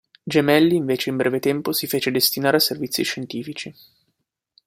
Gemelli 0.23 0.75
invece 0.75 1.11
in 1.11 1.15
breve 1.15 1.37
tempo 1.39 1.73
si 1.73 1.85
fece 1.85 2.09
destinare 2.09 2.57
a 2.57 2.59
servizi 2.59 3.03
scientifici. 3.03 3.71